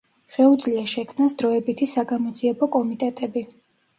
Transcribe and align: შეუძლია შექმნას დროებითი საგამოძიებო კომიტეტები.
შეუძლია 0.35 0.85
შექმნას 0.93 1.35
დროებითი 1.41 1.87
საგამოძიებო 1.93 2.69
კომიტეტები. 2.77 3.45